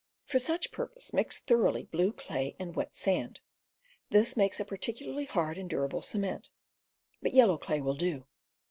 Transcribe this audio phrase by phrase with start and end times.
[0.25, 3.41] For such purpose, mix thoroughly blue clay and wet sand;
[4.09, 6.49] this makes a particularly hard and durable cement,
[7.21, 8.25] but yellow clay will do.